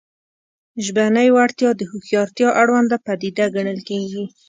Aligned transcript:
ژبنۍ 0.85 1.27
وړتیا 1.33 1.69
د 1.75 1.81
هوښیارتیا 1.91 2.49
اړونده 2.61 2.97
پدیده 3.05 3.45
ګڼل 3.55 3.79
کېږي 3.89 4.23